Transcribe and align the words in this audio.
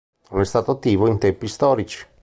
Non 0.31 0.41
è 0.41 0.45
stato 0.45 0.71
attivo 0.71 1.07
in 1.07 1.19
tempi 1.19 1.45
storici. 1.47 2.03